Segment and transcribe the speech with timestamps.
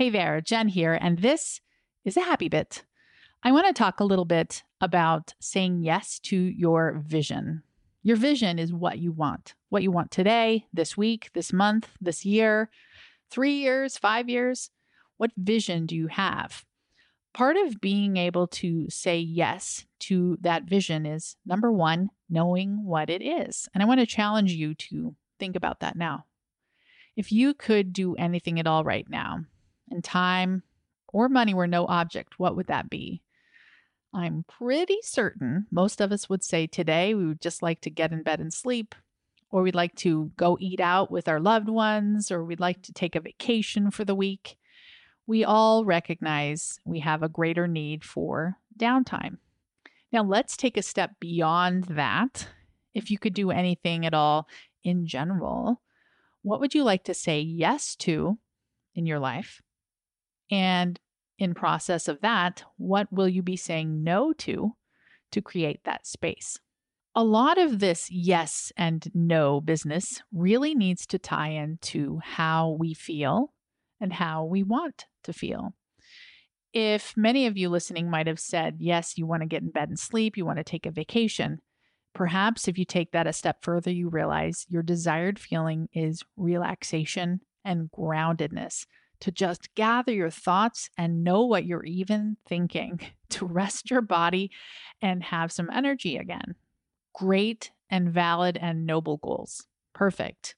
[0.00, 1.60] Hey there, Jen here, and this
[2.06, 2.86] is a happy bit.
[3.42, 7.64] I want to talk a little bit about saying yes to your vision.
[8.02, 12.24] Your vision is what you want, what you want today, this week, this month, this
[12.24, 12.70] year,
[13.28, 14.70] three years, five years.
[15.18, 16.64] What vision do you have?
[17.34, 23.10] Part of being able to say yes to that vision is number one, knowing what
[23.10, 23.68] it is.
[23.74, 26.24] And I want to challenge you to think about that now.
[27.16, 29.40] If you could do anything at all right now,
[29.90, 30.62] and time
[31.08, 33.22] or money were no object, what would that be?
[34.12, 38.12] I'm pretty certain most of us would say today we would just like to get
[38.12, 38.94] in bed and sleep,
[39.50, 42.92] or we'd like to go eat out with our loved ones, or we'd like to
[42.92, 44.56] take a vacation for the week.
[45.26, 49.38] We all recognize we have a greater need for downtime.
[50.12, 52.48] Now, let's take a step beyond that.
[52.94, 54.48] If you could do anything at all
[54.82, 55.80] in general,
[56.42, 58.38] what would you like to say yes to
[58.96, 59.62] in your life?
[60.50, 60.98] And
[61.38, 64.72] in process of that, what will you be saying no to
[65.32, 66.58] to create that space?
[67.14, 72.94] A lot of this yes and no business really needs to tie into how we
[72.94, 73.52] feel
[74.00, 75.74] and how we want to feel.
[76.72, 79.88] If many of you listening might have said, yes, you want to get in bed
[79.88, 81.58] and sleep, you want to take a vacation,
[82.14, 87.40] perhaps if you take that a step further, you realize your desired feeling is relaxation
[87.64, 88.86] and groundedness,
[89.20, 94.50] to just gather your thoughts and know what you're even thinking, to rest your body
[95.02, 96.54] and have some energy again.
[97.14, 99.66] Great and valid and noble goals.
[99.94, 100.54] Perfect.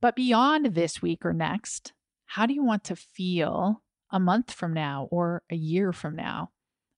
[0.00, 1.92] But beyond this week or next,
[2.26, 6.50] how do you want to feel a month from now or a year from now?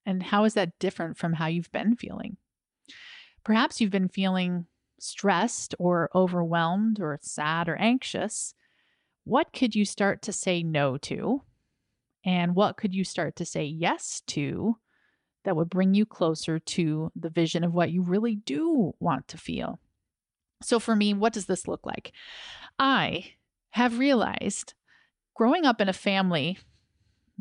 [0.05, 2.37] And how is that different from how you've been feeling?
[3.45, 4.67] Perhaps you've been feeling
[5.01, 8.55] stressed or overwhelmed or sad or anxious
[9.25, 11.43] what could you start to say no to?
[12.25, 14.77] And what could you start to say yes to
[15.45, 19.39] that would bring you closer to the vision of what you really do want to
[19.39, 19.81] feel?
[20.63, 22.13] So, for me, what does this look like?
[22.79, 23.33] I
[23.71, 24.75] have realized
[25.35, 26.59] growing up in a family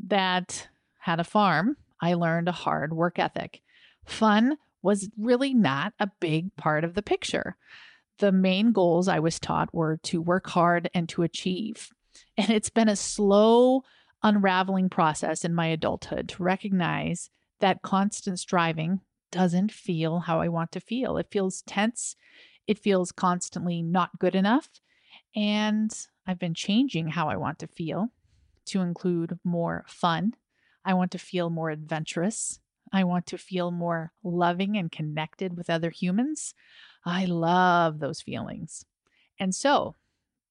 [0.08, 0.68] that
[1.00, 3.62] had a farm, I learned a hard work ethic.
[4.06, 7.56] Fun was really not a big part of the picture
[8.22, 11.90] the main goals I was taught were to work hard and to achieve.
[12.38, 13.84] And it's been a slow
[14.24, 17.30] unraveling process in my adulthood to recognize
[17.60, 21.18] that constant striving doesn't feel how I want to feel.
[21.18, 22.16] It feels tense.
[22.68, 24.70] It feels constantly not good enough.
[25.36, 25.92] And
[26.28, 28.10] I've been changing how I want to feel
[28.68, 30.36] to include more fun.
[30.86, 32.60] I want to feel more adventurous.
[32.94, 36.54] I want to feel more loving and connected with other humans.
[37.06, 38.86] I love those feelings.
[39.40, 39.96] And so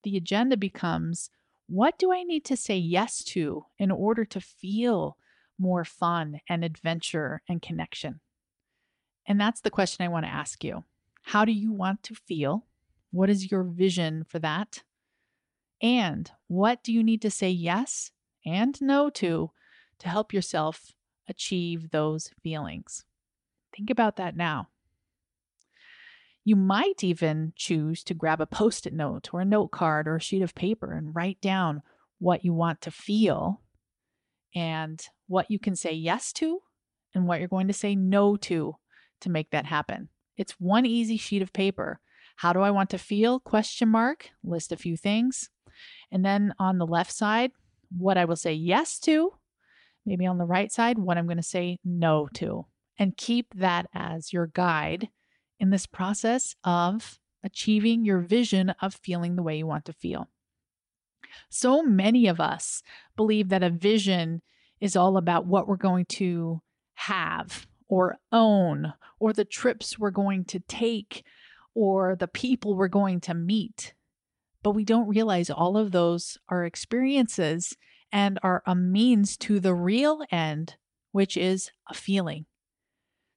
[0.03, 1.31] the agenda becomes
[1.67, 5.17] what do I need to say yes to in order to feel
[5.59, 8.21] more fun and adventure and connection?
[9.27, 10.83] And that's the question I want to ask you.
[11.23, 12.67] How do you want to feel?
[13.13, 14.83] What is your vision for that?
[15.81, 18.11] And what do you need to say yes
[18.45, 19.51] and no to
[20.01, 20.93] to help yourself
[21.29, 23.05] achieve those feelings?
[23.77, 24.69] Think about that now.
[26.45, 30.17] You might even choose to grab a post it note or a note card or
[30.17, 31.83] a sheet of paper and write down
[32.19, 33.61] what you want to feel
[34.55, 36.61] and what you can say yes to
[37.15, 38.77] and what you're going to say no to
[39.21, 40.09] to make that happen.
[40.37, 42.01] It's one easy sheet of paper.
[42.37, 43.39] How do I want to feel?
[43.39, 45.51] Question mark, list a few things.
[46.11, 47.53] And then on the left side,
[47.97, 49.35] what I will say yes to.
[50.07, 52.67] Maybe on the right side, what I'm going to say no to.
[52.99, 55.09] And keep that as your guide
[55.61, 60.29] in this process of achieving your vision of feeling the way you want to feel.
[61.49, 62.83] So many of us
[63.17, 64.43] believe that a vision
[64.81, 66.61] is all about what we're going to
[66.95, 71.25] have or own, or the trips we're going to take,
[71.75, 73.95] or the people we're going to meet.
[74.63, 77.77] But we don't realize all of those are experiences
[78.13, 80.77] and are a means to the real end,
[81.13, 82.47] which is a feeling.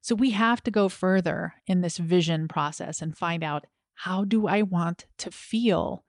[0.03, 4.47] So we have to go further in this vision process and find out how do
[4.47, 6.03] I want to feel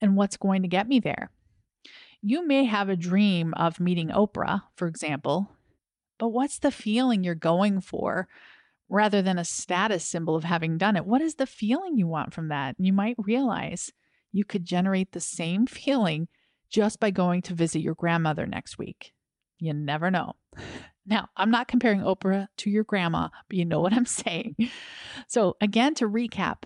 [0.00, 1.32] and what's going to get me there.
[2.22, 5.50] You may have a dream of meeting Oprah, for example,
[6.16, 8.28] but what's the feeling you're going for
[8.88, 11.04] rather than a status symbol of having done it?
[11.04, 12.76] What is the feeling you want from that?
[12.78, 13.90] You might realize
[14.30, 16.28] you could generate the same feeling
[16.68, 19.12] just by going to visit your grandmother next week.
[19.58, 20.36] You never know.
[21.06, 24.56] Now, I'm not comparing Oprah to your grandma, but you know what I'm saying.
[25.28, 26.64] So, again, to recap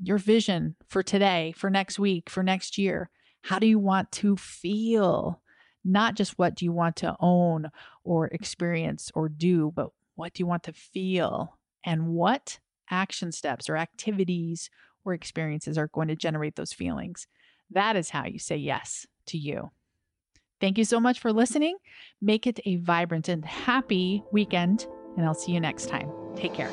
[0.00, 3.10] your vision for today, for next week, for next year,
[3.42, 5.40] how do you want to feel?
[5.84, 7.70] Not just what do you want to own
[8.02, 12.58] or experience or do, but what do you want to feel and what
[12.90, 14.70] action steps or activities
[15.04, 17.26] or experiences are going to generate those feelings.
[17.70, 19.70] That is how you say yes to you.
[20.60, 21.76] Thank you so much for listening.
[22.20, 24.86] Make it a vibrant and happy weekend,
[25.16, 26.10] and I'll see you next time.
[26.34, 26.70] Take care.